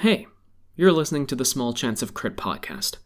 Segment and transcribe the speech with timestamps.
[0.00, 0.28] Hey,
[0.76, 2.96] you're listening to the Small Chance of Crit podcast.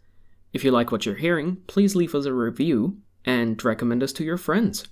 [0.52, 4.23] If you like what you're hearing, please leave us a review and recommend us to
[4.23, 4.87] your friends.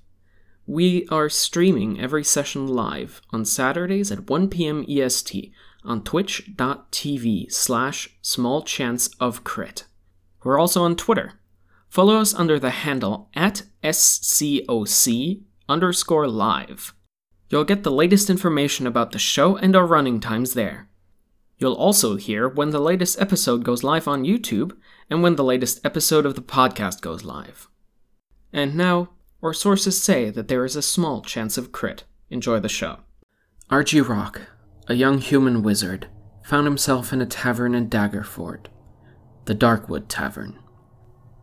[0.67, 4.85] We are streaming every session live on Saturdays at 1 p.m.
[4.88, 5.53] EST
[5.85, 9.84] on twitch.tv slash small chance of crit.
[10.42, 11.34] We're also on Twitter.
[11.88, 16.95] Follow us under the handle at SCOC underscore live.
[17.48, 20.88] You'll get the latest information about the show and our running times there.
[21.62, 24.77] You'll also hear when the latest episode goes live on YouTube
[25.09, 27.69] and when the latest episode of the podcast goes live.
[28.52, 29.11] And now,
[29.45, 32.02] our sources say that there is a small chance of crit.
[32.30, 32.98] Enjoy the show.
[33.71, 34.41] Archie Rock,
[34.88, 36.09] a young human wizard,
[36.45, 38.66] found himself in a tavern in Daggerford,
[39.45, 40.59] the Darkwood Tavern.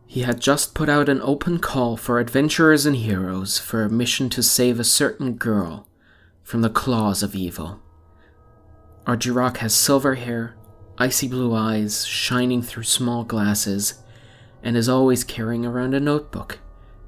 [0.06, 4.28] He had just put out an open call for adventurers and heroes for a mission
[4.28, 5.88] to save a certain girl
[6.42, 7.80] from the claws of evil.
[9.10, 10.54] Argirock has silver hair,
[10.96, 14.04] icy blue eyes shining through small glasses,
[14.62, 16.60] and is always carrying around a notebook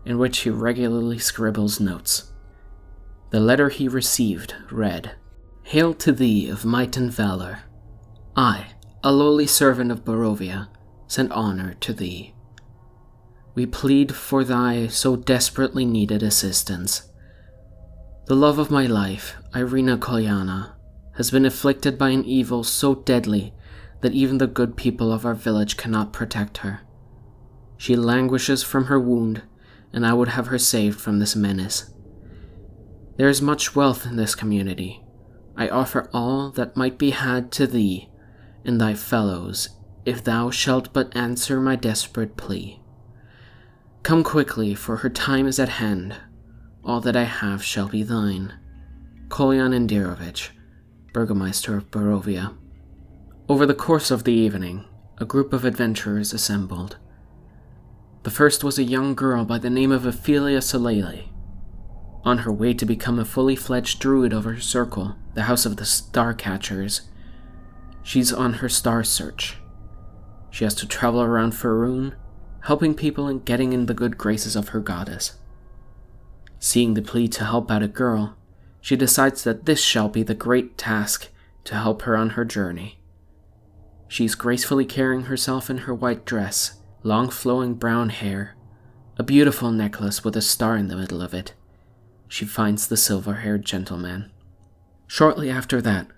[0.04, 2.32] in which he regularly scribbles notes.
[3.30, 5.12] The letter he received read
[5.62, 7.60] Hail to thee of might and valor.
[8.34, 8.72] I,
[9.04, 10.70] a lowly servant of Barovia,
[11.06, 12.34] send honor to thee.
[13.54, 17.08] We plead for thy so desperately needed assistance.
[18.26, 20.71] The love of my life, Irina Kolyana,
[21.16, 23.52] has been afflicted by an evil so deadly
[24.00, 26.80] that even the good people of our village cannot protect her.
[27.76, 29.42] She languishes from her wound,
[29.92, 31.90] and I would have her saved from this menace.
[33.16, 35.04] There is much wealth in this community.
[35.56, 38.08] I offer all that might be had to thee
[38.64, 39.68] and thy fellows
[40.04, 42.80] if thou shalt but answer my desperate plea.
[44.02, 46.16] Come quickly, for her time is at hand.
[46.84, 48.54] All that I have shall be thine.
[49.28, 50.48] Kolyan Indirovich,
[51.12, 52.56] Burgomeister of Barovia.
[53.48, 54.86] Over the course of the evening,
[55.18, 56.96] a group of adventurers assembled.
[58.22, 61.28] The first was a young girl by the name of Ophelia Solele.
[62.24, 65.76] On her way to become a fully fledged druid of her circle, the House of
[65.76, 67.02] the Starcatchers,
[68.02, 69.58] she's on her star search.
[70.50, 72.14] She has to travel around Faerun,
[72.64, 75.34] helping people and getting in the good graces of her goddess.
[76.58, 78.36] Seeing the plea to help out a girl,
[78.82, 81.28] she decides that this shall be the great task
[81.64, 82.98] to help her on her journey.
[84.08, 88.56] She's gracefully carrying herself in her white dress, long flowing brown hair,
[89.16, 91.54] a beautiful necklace with a star in the middle of it.
[92.28, 94.32] She finds the silver haired gentleman.
[95.06, 96.08] Shortly after that,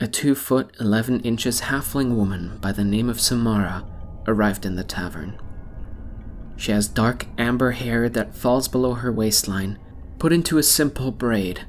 [0.00, 3.86] a two foot eleven inches halfling woman by the name of Samara
[4.26, 5.40] arrived in the tavern.
[6.56, 9.78] She has dark amber hair that falls below her waistline,
[10.18, 11.66] put into a simple braid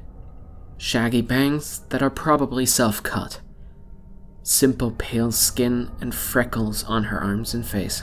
[0.82, 3.40] shaggy bangs that are probably self cut,
[4.42, 8.02] simple pale skin, and freckles on her arms and face.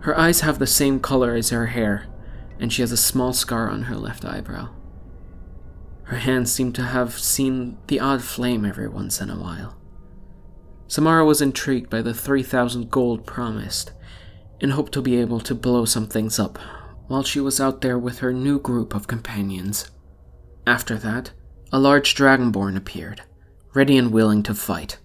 [0.00, 2.06] Her eyes have the same color as her hair,
[2.58, 4.70] and she has a small scar on her left eyebrow.
[6.04, 9.76] Her hands seem to have seen the odd flame every once in a while.
[10.88, 13.92] Samara was intrigued by the 3,000 gold promised
[14.62, 16.56] and hoped to be able to blow some things up
[17.08, 19.90] while she was out there with her new group of companions.
[20.66, 21.32] After that,
[21.74, 23.22] a large dragonborn appeared,
[23.72, 24.98] ready and willing to fight.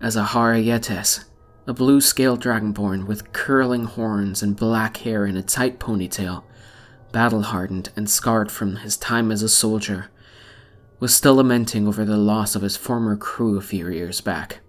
[0.00, 1.26] Azahara Yetes,
[1.66, 6.44] a blue scaled dragonborn with curling horns and black hair in a tight ponytail,
[7.12, 10.08] battle hardened and scarred from his time as a soldier,
[10.98, 14.60] was still lamenting over the loss of his former crew a few years back.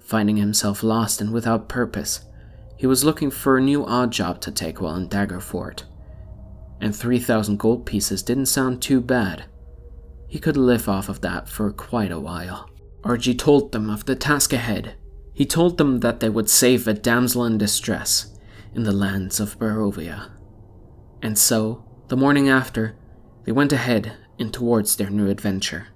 [0.00, 2.24] Finding himself lost and without purpose,
[2.76, 5.84] he was looking for a new odd job to take while in Daggerford.
[6.80, 9.44] And 3,000 gold pieces didn't sound too bad
[10.34, 12.68] he could live off of that for quite a while.
[13.04, 14.96] Archie told them of the task ahead.
[15.32, 18.36] He told them that they would save a damsel in distress
[18.74, 20.32] in the lands of Barovia.
[21.22, 22.96] And so, the morning after,
[23.44, 25.86] they went ahead and towards their new adventure.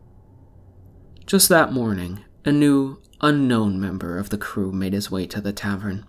[1.27, 5.53] Just that morning, a new, unknown member of the crew made his way to the
[5.53, 6.07] tavern.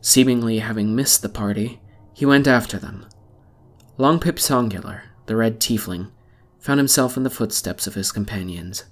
[0.00, 1.80] Seemingly having missed the party,
[2.12, 3.06] he went after them.
[4.00, 6.10] Longpip Songular, the red tiefling,
[6.66, 8.86] found himself in the footsteps of his companions.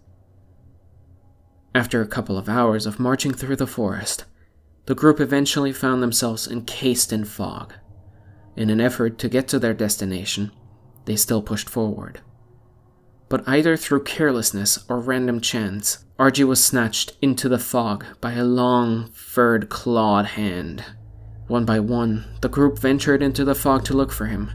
[1.74, 4.26] After a couple of hours of marching through the forest,
[4.86, 7.74] the group eventually found themselves encased in fog.
[8.54, 10.52] In an effort to get to their destination,
[11.06, 12.20] they still pushed forward.
[13.28, 18.44] But either through carelessness or random chance, Argy was snatched into the fog by a
[18.44, 20.84] long, furred, clawed hand.
[21.48, 24.52] One by one, the group ventured into the fog to look for him,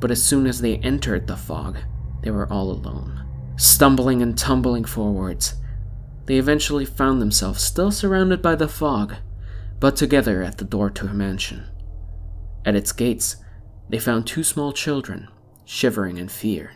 [0.00, 1.76] but as soon as they entered the fog,
[2.22, 3.26] they were all alone.
[3.56, 5.54] Stumbling and tumbling forwards,
[6.26, 9.16] they eventually found themselves still surrounded by the fog,
[9.80, 11.66] but together at the door to her mansion.
[12.64, 13.36] At its gates,
[13.88, 15.28] they found two small children,
[15.64, 16.72] shivering in fear.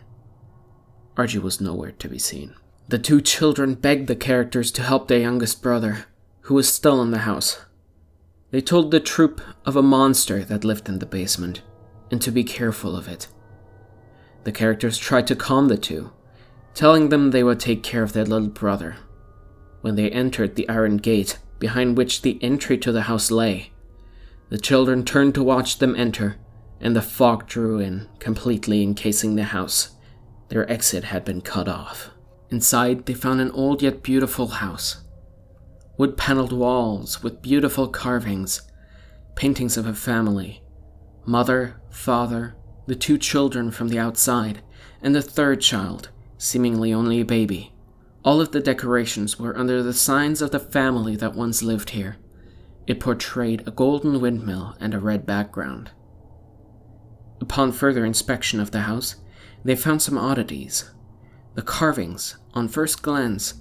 [1.16, 2.54] Archie was nowhere to be seen.
[2.88, 6.06] The two children begged the characters to help their youngest brother,
[6.42, 7.64] who was still in the house.
[8.50, 11.62] They told the troop of a monster that lived in the basement,
[12.10, 13.28] and to be careful of it.
[14.46, 16.12] The characters tried to calm the two,
[16.72, 18.94] telling them they would take care of their little brother.
[19.80, 23.72] When they entered the iron gate, behind which the entry to the house lay,
[24.48, 26.36] the children turned to watch them enter,
[26.80, 29.96] and the fog drew in, completely encasing the house.
[30.48, 32.10] Their exit had been cut off.
[32.48, 35.02] Inside, they found an old yet beautiful house.
[35.98, 38.62] Wood paneled walls with beautiful carvings,
[39.34, 40.62] paintings of a family
[41.24, 42.54] mother, father,
[42.86, 44.62] the two children from the outside,
[45.02, 47.72] and the third child, seemingly only a baby.
[48.24, 52.16] All of the decorations were under the signs of the family that once lived here.
[52.86, 55.90] It portrayed a golden windmill and a red background.
[57.40, 59.16] Upon further inspection of the house,
[59.64, 60.90] they found some oddities.
[61.54, 63.54] The carvings, on first glance,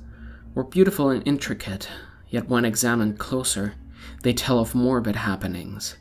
[0.54, 1.90] were beautiful and intricate,
[2.30, 3.76] yet when examined closer,
[4.24, 5.98] they tell of morbid happenings.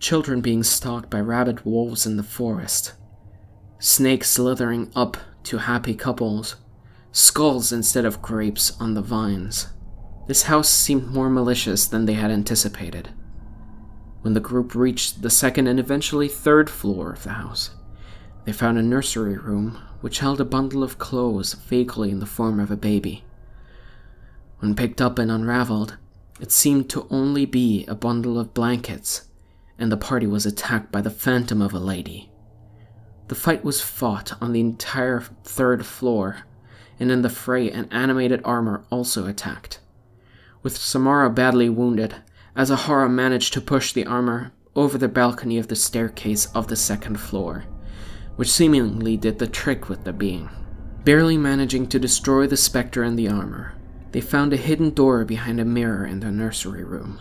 [0.00, 2.92] Children being stalked by rabid wolves in the forest,
[3.80, 6.56] snakes slithering up to happy couples,
[7.10, 9.68] skulls instead of grapes on the vines.
[10.28, 13.08] This house seemed more malicious than they had anticipated.
[14.22, 17.70] When the group reached the second and eventually third floor of the house,
[18.44, 22.60] they found a nursery room which held a bundle of clothes vaguely in the form
[22.60, 23.24] of a baby.
[24.60, 25.96] When picked up and unraveled,
[26.40, 29.27] it seemed to only be a bundle of blankets,
[29.78, 32.30] and the party was attacked by the phantom of a lady.
[33.28, 36.38] The fight was fought on the entire third floor,
[36.98, 39.80] and in the fray, an animated armor also attacked.
[40.62, 42.16] With Samara badly wounded,
[42.56, 47.20] Azahara managed to push the armor over the balcony of the staircase of the second
[47.20, 47.64] floor,
[48.36, 50.48] which seemingly did the trick with the being.
[51.04, 53.74] Barely managing to destroy the spectre and the armor,
[54.12, 57.20] they found a hidden door behind a mirror in the nursery room.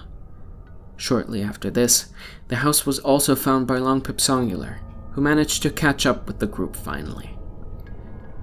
[0.98, 2.12] Shortly after this,
[2.48, 4.80] the house was also found by Songular,
[5.12, 7.38] who managed to catch up with the group finally.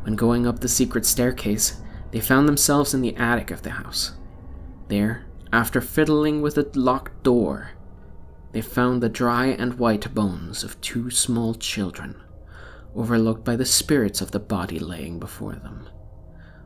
[0.03, 1.81] When going up the secret staircase,
[2.13, 4.13] they found themselves in the attic of the house.
[4.89, 7.71] There, after fiddling with a locked door,
[8.53, 12.23] they found the dry and white bones of two small children,
[12.95, 15.89] overlooked by the spirits of the body laying before them.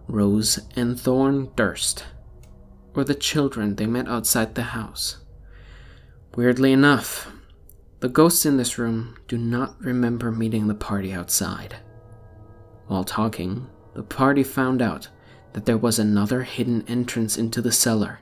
[0.06, 2.04] Rose and Thorn Durst,
[2.94, 5.18] or the children they met outside the house.
[6.36, 7.32] Weirdly enough,
[8.00, 11.76] the ghosts in this room do not remember meeting the party outside.
[12.86, 15.08] While talking, the party found out
[15.52, 18.20] that there was another hidden entrance into the cellar,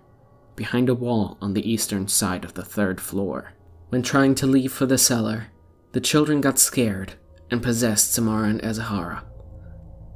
[0.55, 3.53] behind a wall on the eastern side of the third floor.
[3.91, 5.49] When trying to leave for the cellar,
[5.93, 7.15] the children got scared
[7.51, 9.25] and possessed Samara and Azahara.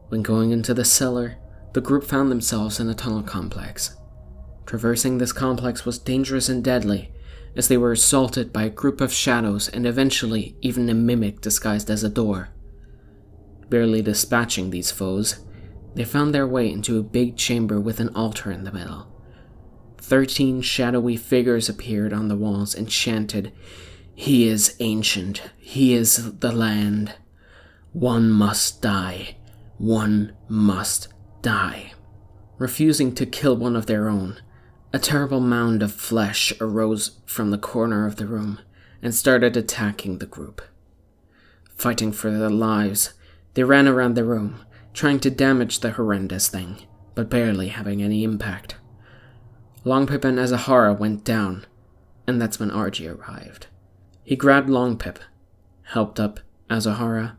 [0.09, 1.37] When going into the cellar,
[1.73, 3.97] the group found themselves in a tunnel complex.
[4.67, 7.13] Traversing this complex was dangerous and deadly,
[7.57, 11.91] as they were assaulted by a group of shadows and eventually even a mimic disguised
[11.91, 12.51] as a door.
[13.69, 15.45] Barely dispatching these foes,
[15.95, 19.07] they found their way into a big chamber with an altar in the middle.
[19.99, 23.53] Thirteen shadowy figures appeared on the walls and chanted,
[24.15, 27.15] He is ancient, he is the land.
[27.93, 29.37] One must die,
[29.79, 31.09] one must
[31.43, 31.93] die.
[32.59, 34.41] Refusing to kill one of their own,
[34.93, 38.59] a terrible mound of flesh arose from the corner of the room
[39.03, 40.61] and started attacking the group.
[41.77, 43.15] Fighting for their lives,
[43.55, 48.25] they ran around the room, trying to damage the horrendous thing, but barely having any
[48.25, 48.77] impact.
[49.85, 51.67] Longpip and Azahara went down,
[52.27, 53.69] and that's when Argy arrived.
[54.25, 55.19] He grabbed Longpip,
[55.85, 57.37] helped up Azahara,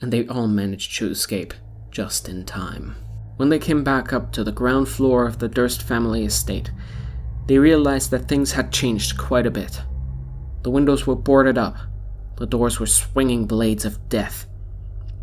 [0.00, 1.52] and they all managed to escape
[1.90, 2.96] just in time.
[3.36, 6.70] When they came back up to the ground floor of the Durst family estate,
[7.46, 9.80] they realized that things had changed quite a bit.
[10.62, 11.76] The windows were boarded up,
[12.36, 14.46] the doors were swinging blades of death,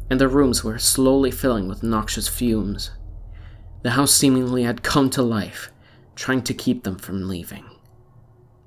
[0.09, 2.91] and the rooms were slowly filling with noxious fumes.
[3.83, 5.71] The house seemingly had come to life,
[6.15, 7.65] trying to keep them from leaving.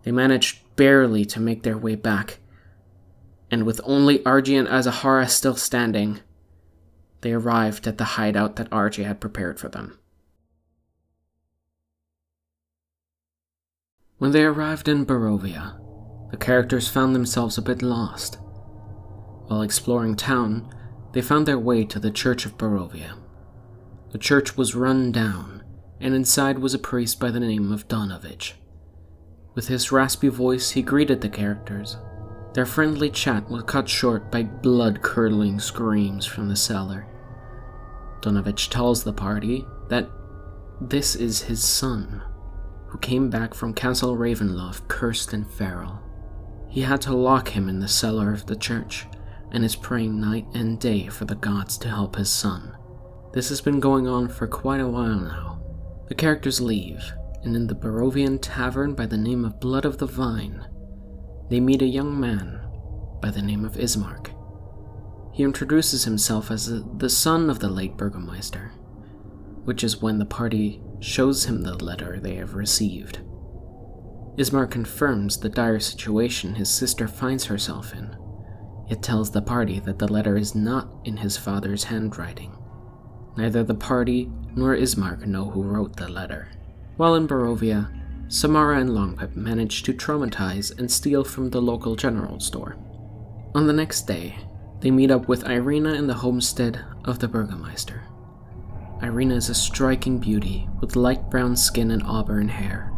[0.03, 2.39] They managed barely to make their way back,
[3.51, 6.21] and with only Archie and Azahara still standing,
[7.23, 9.99] they arrived at the hideout that Archie had prepared for them.
[14.19, 15.79] When they arrived in Barovia,
[16.31, 18.39] the characters found themselves a bit lost.
[19.47, 20.73] While exploring town,
[21.13, 23.19] they found their way to the Church of Barovia.
[24.13, 25.65] The church was run down,
[26.01, 28.53] and inside was a priest by the name of Donovich.
[29.55, 31.97] With his raspy voice, he greeted the characters.
[32.55, 37.07] Their friendly chat was cut short by blood curdling screams from the cellar.
[38.23, 40.09] Donovich tells the party that
[40.81, 42.23] this is his son,
[42.87, 46.01] who came back from Castle Ravenloft cursed and feral.
[46.69, 49.07] He had to lock him in the cellar of the church
[49.51, 52.77] and is praying night and day for the gods to help his son.
[53.33, 55.63] This has been going on for quite a while now.
[56.09, 57.13] The characters leave,
[57.43, 60.67] and in the Barovian tavern by the name of Blood of the Vine,
[61.51, 62.61] they meet a young man
[63.21, 64.31] by the name of Ismark.
[65.33, 68.73] He introduces himself as the son of the late Burgomeister,
[69.65, 73.21] which is when the party shows him the letter they have received.
[74.37, 78.17] Ismark confirms the dire situation his sister finds herself in
[78.93, 82.55] it tells the party that the letter is not in his father's handwriting.
[83.39, 86.51] Neither the party nor Ismark know who wrote the letter.
[86.99, 87.91] While in Barovia,
[88.29, 92.77] Samara and Longpip manage to traumatize and steal from the local general store.
[93.55, 94.37] On the next day,
[94.83, 98.03] they meet up with Irina in the homestead of the Burgomeister.
[99.01, 102.93] Irina is a striking beauty with light brown skin and auburn hair.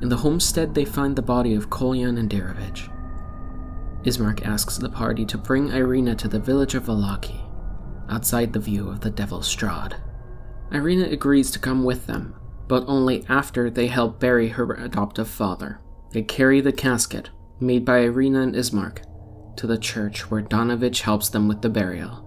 [0.00, 2.88] In the homestead, they find the body of Kolyan Indirovich.
[4.04, 7.40] Ismark asks the party to bring Irina to the village of Vallaki,
[8.08, 10.00] outside the view of the Devil's Strahd.
[10.70, 12.36] Irina agrees to come with them,
[12.68, 15.80] but only after they help bury her adoptive father.
[16.12, 18.98] They carry the casket, made by Irina and Ismark,
[19.58, 22.24] to the church where Donovich helps them with the burial.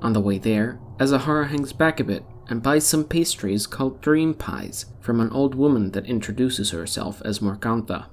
[0.00, 4.34] On the way there, Azahara hangs back a bit and buys some pastries called dream
[4.34, 8.06] pies from an old woman that introduces herself as Morgantha.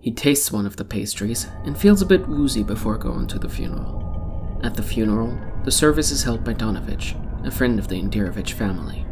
[0.00, 3.48] He tastes one of the pastries and feels a bit woozy before going to the
[3.48, 4.60] funeral.
[4.62, 7.14] At the funeral, the service is held by Donovich,
[7.46, 9.06] a friend of the Indirovich family.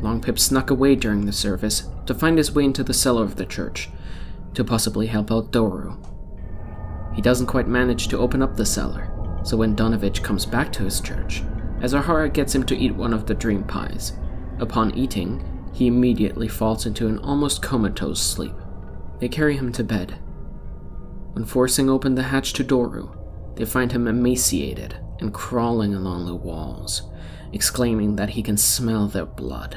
[0.00, 3.46] Longpip snuck away during the service to find his way into the cellar of the
[3.46, 3.88] church
[4.54, 6.11] to possibly help out Doru.
[7.14, 9.10] He doesn't quite manage to open up the cellar,
[9.44, 11.42] so when Donovich comes back to his church,
[11.80, 14.12] Azahara gets him to eat one of the dream pies.
[14.58, 18.54] Upon eating, he immediately falls into an almost comatose sleep.
[19.18, 20.18] They carry him to bed.
[21.32, 23.16] When forcing open the hatch to Doru,
[23.56, 27.10] they find him emaciated and crawling along the walls,
[27.52, 29.76] exclaiming that he can smell their blood.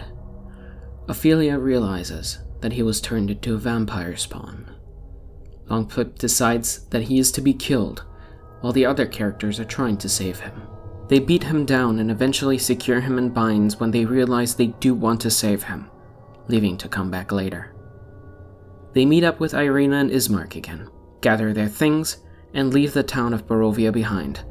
[1.07, 4.74] Ophelia realizes that he was turned into a vampire spawn.
[5.69, 8.03] Longpip decides that he is to be killed,
[8.61, 10.61] while the other characters are trying to save him.
[11.07, 14.93] They beat him down and eventually secure him in binds when they realize they do
[14.93, 15.89] want to save him,
[16.47, 17.73] leaving to come back later.
[18.93, 20.89] They meet up with Irina and Ismark again,
[21.21, 22.17] gather their things,
[22.53, 24.45] and leave the town of Barovia behind,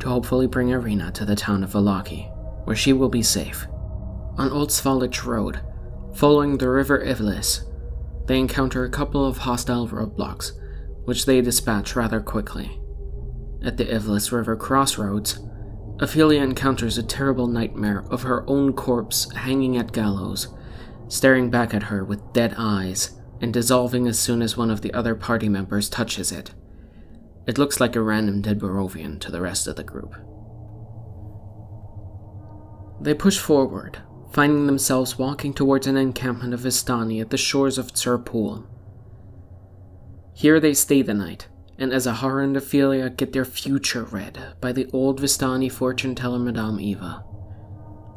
[0.00, 2.30] to hopefully bring Irina to the town of Vallaki,
[2.64, 3.66] where she will be safe.
[4.36, 5.60] On Old Svalich Road,
[6.14, 7.64] following the river Ivlis,
[8.28, 10.52] they encounter a couple of hostile roadblocks,
[11.04, 12.78] which they dispatch rather quickly.
[13.64, 15.40] At the Ivlis River crossroads,
[15.98, 20.48] Ophelia encounters a terrible nightmare of her own corpse hanging at gallows,
[21.08, 24.92] staring back at her with dead eyes and dissolving as soon as one of the
[24.92, 26.52] other party members touches it.
[27.46, 30.14] It looks like a random dead Barovian to the rest of the group.
[33.00, 33.98] They push forward,
[34.30, 38.66] finding themselves walking towards an encampment of Vistani at the shores of Tser Pool.
[40.34, 44.72] Here they stay the night, and as Azahara and Ophelia get their future read by
[44.72, 47.24] the old Vistani fortune teller Madame Eva.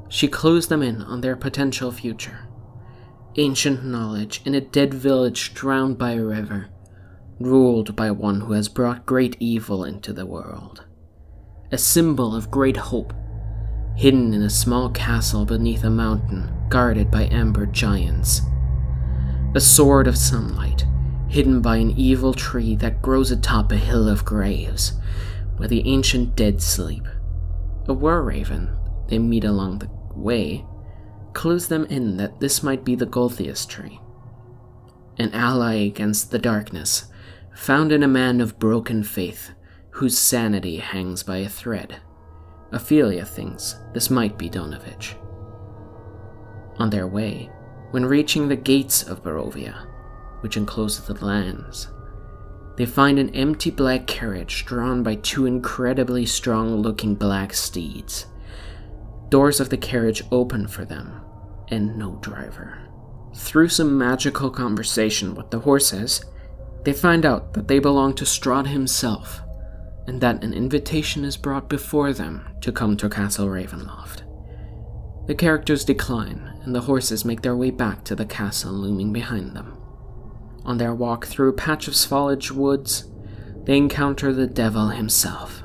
[0.10, 2.48] She clues them in on their potential future
[3.38, 6.68] ancient knowledge in a dead village drowned by a river,
[7.40, 10.86] ruled by one who has brought great evil into the world.
[11.72, 13.14] A symbol of great hope,
[13.96, 18.42] hidden in a small castle beneath a mountain guarded by amber giants.
[19.54, 20.86] A sword of sunlight,
[21.28, 24.94] hidden by an evil tree that grows atop a hill of graves,
[25.58, 27.08] where the ancient dead sleep.
[27.88, 30.66] A war raven they meet along the way
[31.34, 34.00] clues them in that this might be the Gulthias tree.
[35.18, 37.06] An ally against the darkness,
[37.54, 39.52] found in a man of broken faith,
[39.92, 41.98] whose sanity hangs by a thread.
[42.72, 45.16] Ophelia thinks this might be Donovich.
[46.78, 47.50] On their way,
[47.92, 49.88] when reaching the gates of Barovia,
[50.40, 51.90] which enclose the lands,
[52.78, 58.28] they find an empty black carriage drawn by two incredibly strong looking black steeds.
[59.30, 61.22] Doors of the carriage open for them,
[61.68, 62.80] and no driver.
[63.36, 66.24] Through some magical conversation with the horses,
[66.84, 69.42] they find out that they belong to Strahd himself,
[70.08, 74.24] and that an invitation is brought before them to come to Castle Ravenloft.
[75.28, 79.56] The characters decline and the horses make their way back to the castle looming behind
[79.56, 79.78] them.
[80.66, 83.06] On their walk through a patch of foliage woods,
[83.64, 85.64] they encounter the devil himself.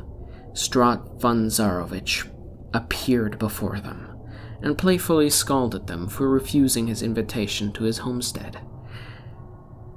[0.53, 2.31] Strahd von Zarovich
[2.73, 4.17] appeared before them
[4.63, 8.57] and playfully scolded them for refusing his invitation to his homestead.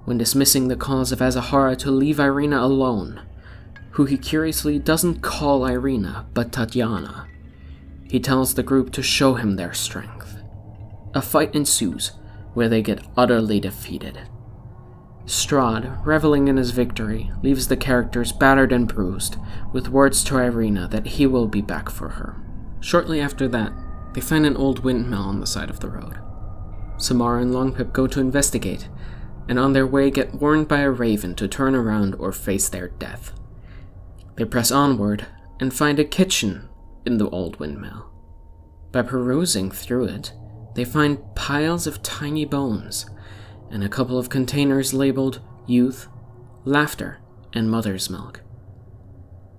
[0.06, 3.22] When dismissing the cause of Azahara to leave Irina alone,
[3.92, 7.28] who he curiously doesn't call Irina but Tatiana,
[8.10, 10.38] he tells the group to show him their strength.
[11.14, 12.14] A fight ensues,
[12.54, 14.20] where they get utterly defeated.
[15.26, 19.38] Strahd, reveling in his victory, leaves the characters battered and bruised,
[19.72, 22.36] with words to Irina that he will be back for her.
[22.80, 23.72] Shortly after that,
[24.14, 26.20] they find an old windmill on the side of the road.
[26.98, 28.90] Samara and Longpip go to investigate,
[29.48, 32.88] and on their way get warned by a raven to turn around or face their
[32.88, 33.39] death.
[34.40, 35.26] They press onward
[35.60, 36.70] and find a kitchen
[37.06, 38.10] in the old windmill.
[38.94, 40.32] By perusing through it,
[40.76, 43.06] they find piles of tiny bones
[43.70, 46.08] and a couple of containers labeled Youth,
[46.64, 47.20] Laughter,
[47.52, 48.40] and Mother's Milk.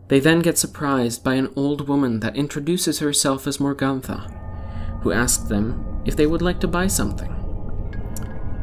[0.09, 4.33] They then get surprised by an old woman that introduces herself as Morgantha,
[5.03, 7.37] who asks them if they would like to buy something.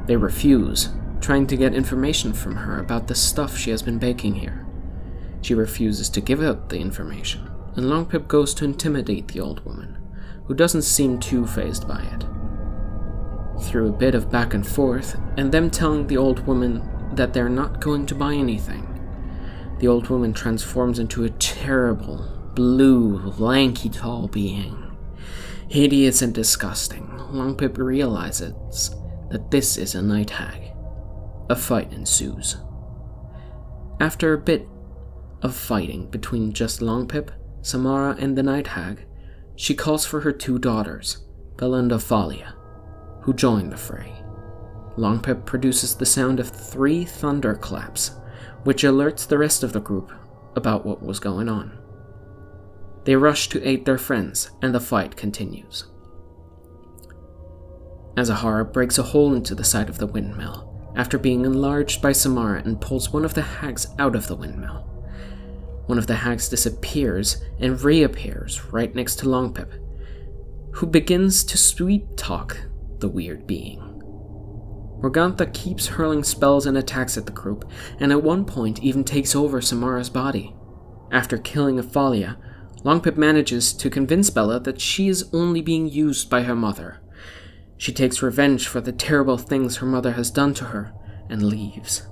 [0.07, 0.89] They refuse,
[1.21, 4.66] trying to get information from her about the stuff she has been baking here.
[5.47, 9.97] She refuses to give out the information, and Longpip goes to intimidate the old woman,
[10.45, 12.25] who doesn't seem too phased by it.
[13.63, 17.47] Through a bit of back and forth, and them telling the old woman that they're
[17.47, 18.93] not going to buy anything,
[19.79, 24.97] the old woman transforms into a terrible, blue, lanky, tall being.
[25.69, 28.93] Hideous and disgusting, Longpip realizes
[29.31, 30.73] that this is a night hag.
[31.49, 32.57] A fight ensues.
[34.01, 34.67] After a bit
[35.41, 37.29] of fighting between just Longpip,
[37.61, 39.05] Samara, and the night hag,
[39.55, 41.25] she calls for her two daughters,
[41.57, 42.53] Belinda Offalia,
[43.21, 44.13] who join the fray.
[44.97, 48.11] Longpip produces the sound of three thunderclaps
[48.63, 50.11] which alerts the rest of the group
[50.55, 51.77] about what was going on.
[53.05, 55.85] They rush to aid their friends, and the fight continues.
[58.17, 62.61] Azahara breaks a hole into the side of the windmill after being enlarged by Samara
[62.65, 64.96] and pulls one of the hags out of the windmill.
[65.87, 69.71] One of the hags disappears and reappears right next to Longpip,
[70.73, 72.57] who begins to sweet talk
[72.99, 73.79] the weird being.
[75.01, 77.69] Morgantha keeps hurling spells and attacks at the group,
[77.99, 80.55] and at one point even takes over Samara's body.
[81.11, 82.37] After killing Offalia,
[82.83, 86.99] Longpip manages to convince Bella that she is only being used by her mother.
[87.77, 90.93] She takes revenge for the terrible things her mother has done to her
[91.29, 92.07] and leaves.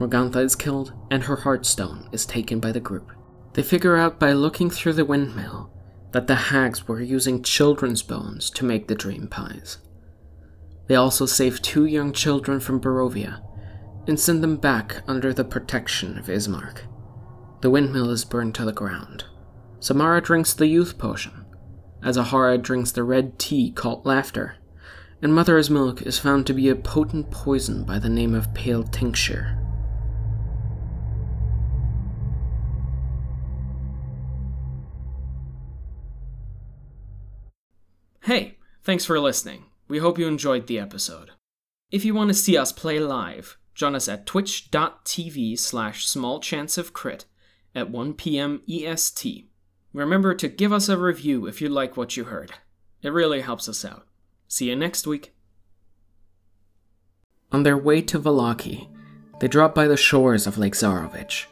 [0.00, 3.12] Morgantha is killed, and her heartstone is taken by the group.
[3.52, 5.70] They figure out by looking through the windmill
[6.12, 9.78] that the hags were using children's bones to make the dream pies.
[10.86, 13.42] They also save two young children from Barovia
[14.08, 16.80] and send them back under the protection of Ismark.
[17.60, 19.24] The windmill is burned to the ground.
[19.78, 21.44] Samara drinks the youth potion,
[22.02, 24.56] Azahara drinks the red tea called laughter,
[25.20, 28.82] and Mother's milk is found to be a potent poison by the name of pale
[28.82, 29.59] tincture.
[38.24, 39.64] Hey, thanks for listening.
[39.88, 41.30] We hope you enjoyed the episode.
[41.90, 47.24] If you want to see us play live, join us at twitch.tv slash smallchanceofcrit
[47.74, 48.60] at 1 p.m.
[48.68, 49.48] EST.
[49.94, 52.52] Remember to give us a review if you like what you heard.
[53.02, 54.06] It really helps us out.
[54.46, 55.32] See you next week.
[57.52, 58.88] On their way to Vallaki,
[59.40, 61.46] they drop by the shores of Lake Zarovich,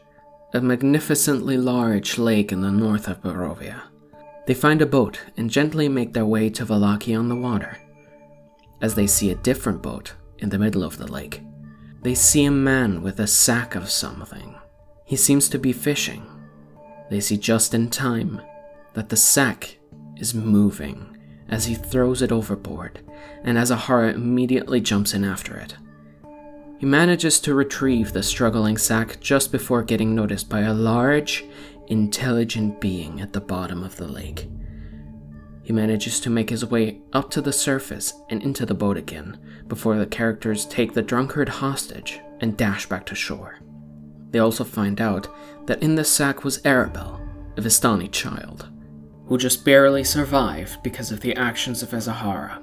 [0.53, 3.88] a magnificently large lake in the north of Barovia.
[4.49, 7.77] They find a boat and gently make their way to Vallaki on the water
[8.81, 11.43] as they see a different boat in the middle of the lake.
[12.01, 14.55] They see a man with a sack of something.
[15.05, 16.25] He seems to be fishing.
[17.11, 18.41] They see just in time
[18.95, 19.77] that the sack
[20.17, 21.19] is moving
[21.51, 23.01] as he throws it overboard,
[23.45, 25.77] and Azahara immediately jumps in after it.
[26.79, 31.45] He manages to retrieve the struggling sack just before getting noticed by a large,
[31.89, 34.49] intelligent being at the bottom of the lake.
[35.63, 39.39] He manages to make his way up to the surface and into the boat again
[39.69, 43.59] before the characters take the drunkard hostage and dash back to shore.
[44.31, 45.29] They also find out
[45.67, 47.21] that in the sack was Arabelle,
[47.57, 48.69] a Vistani child,
[49.27, 52.63] who just barely survived because of the actions of Azahara.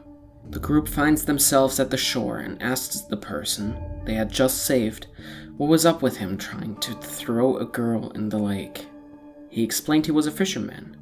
[0.49, 5.07] The group finds themselves at the shore and asks the person they had just saved
[5.57, 8.87] what was up with him trying to throw a girl in the lake.
[9.55, 10.97] He explained he was a fisherman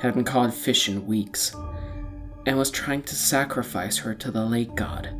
[0.00, 1.54] hadn't caught fish in weeks.
[2.46, 5.10] and was trying to sacrifice her to the lake god,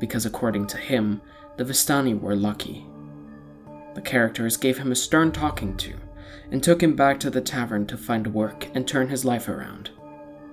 [0.00, 1.20] because according to him,
[1.58, 2.86] the Vistani were lucky.
[3.94, 5.92] The characters gave him a stern talking to
[6.50, 9.90] and took him back to the tavern to find work and turn his life around.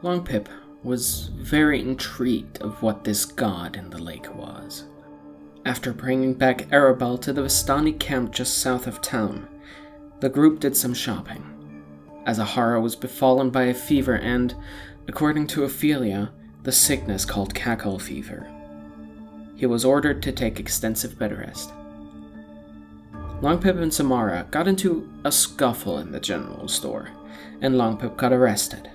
[0.01, 0.49] Long Pip
[0.84, 4.84] was very intrigued of what this god in the lake was.
[5.65, 9.47] After bringing back Arabelle to the Vistani camp just south of town,
[10.19, 11.51] the group did some shopping.
[12.25, 14.55] Azahara was befallen by a fever and,
[15.07, 16.31] according to Ophelia,
[16.63, 18.49] the sickness called cackle fever.
[19.55, 21.71] He was ordered to take extensive bed rest.
[23.41, 27.10] Longpip and Samara got into a scuffle in the general store,
[27.62, 28.89] and Longpip got arrested.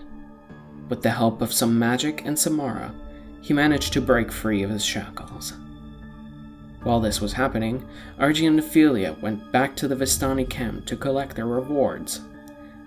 [0.88, 2.94] With the help of some magic and Samara,
[3.40, 5.52] he managed to break free of his shackles.
[6.84, 7.84] While this was happening,
[8.20, 12.20] Argy and Ophelia went back to the Vistani camp to collect their rewards.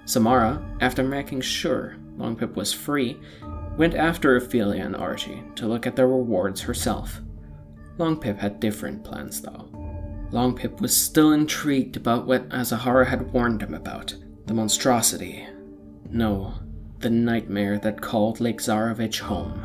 [0.10, 3.20] Samara, after making sure Longpip was free,
[3.78, 7.22] went after Ophelia and Argy to look at their rewards herself.
[8.00, 9.70] Longpip had different plans, though.
[10.32, 14.16] Longpip was still intrigued about what Azahara had warned him about
[14.48, 15.46] the monstrosity.
[16.10, 16.56] No,
[17.02, 19.64] the nightmare that called Lake Zarovich home.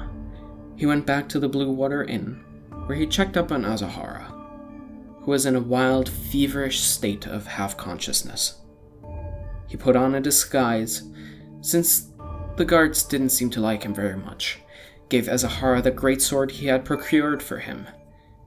[0.76, 2.44] He went back to the Blue Water Inn,
[2.84, 4.26] where he checked up on Azahara,
[5.22, 8.60] who was in a wild, feverish state of half consciousness.
[9.66, 11.02] He put on a disguise,
[11.60, 12.08] since
[12.56, 14.60] the guards didn't seem to like him very much,
[15.08, 17.86] gave Azahara the great sword he had procured for him,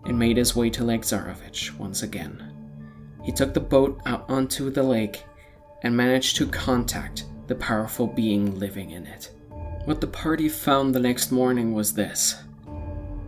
[0.06, 2.54] and made his way to Lake Zarovich once again.
[3.24, 5.24] He took the boat out onto the lake
[5.84, 9.32] and managed to contact the powerful being living in it.
[9.86, 12.36] What the party found the next morning was this.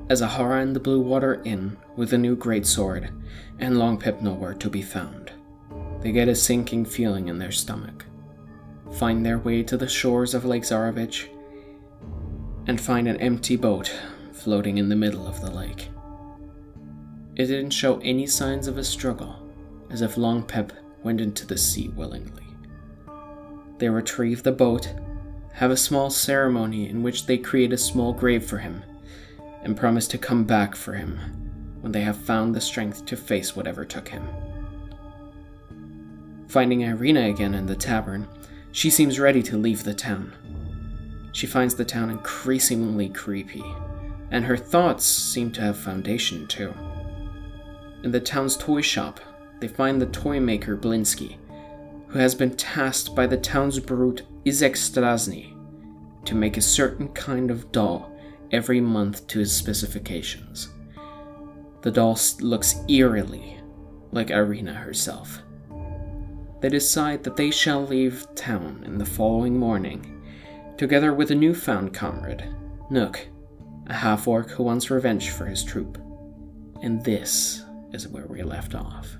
[0.10, 3.12] Azahara and the Blue Water Inn with a new greatsword,
[3.60, 5.32] and Longpip nowhere to be found.
[6.01, 8.05] They get a sinking feeling in their stomach,
[8.93, 11.27] find their way to the shores of Lake Zarovich,
[12.67, 13.93] and find an empty boat
[14.31, 15.89] floating in the middle of the lake.
[17.35, 19.35] It didn't show any signs of a struggle,
[19.89, 20.71] as if Longpip
[21.03, 22.43] went into the sea willingly.
[23.77, 24.93] They retrieve the boat,
[25.53, 28.83] have a small ceremony in which they create a small grave for him,
[29.63, 31.17] and promise to come back for him
[31.81, 34.27] when they have found the strength to face whatever took him.
[36.49, 38.27] Finding Irina again in the tavern,
[38.71, 40.33] she seems ready to leave the town.
[41.31, 43.63] She finds the town increasingly creepy,
[44.31, 46.73] and her thoughts seem to have foundation too.
[48.03, 49.19] In the town's toy shop,
[49.59, 51.38] they find the toy maker Blinsky,
[52.07, 55.55] who has been tasked by the town's brute Izek Strazni
[56.25, 58.12] to make a certain kind of doll
[58.51, 60.69] every month to his specifications.
[61.81, 63.59] The doll looks eerily
[64.12, 65.43] like Irina herself.
[66.62, 70.22] They decide that they shall leave town in the following morning,
[70.78, 72.43] together with a newfound comrade,
[72.89, 73.28] Nook,
[73.88, 75.98] a half orc who wants revenge for his troop.
[76.82, 79.18] And this is where we left off.